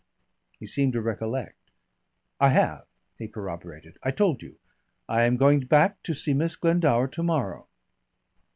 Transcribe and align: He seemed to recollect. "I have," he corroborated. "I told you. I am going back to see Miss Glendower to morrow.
He 0.59 0.65
seemed 0.65 0.93
to 0.93 0.99
recollect. 1.03 1.69
"I 2.39 2.49
have," 2.49 2.87
he 3.19 3.27
corroborated. 3.27 3.99
"I 4.01 4.09
told 4.09 4.41
you. 4.41 4.57
I 5.07 5.25
am 5.25 5.37
going 5.37 5.59
back 5.59 6.01
to 6.01 6.15
see 6.15 6.33
Miss 6.33 6.55
Glendower 6.55 7.07
to 7.09 7.21
morrow. 7.21 7.67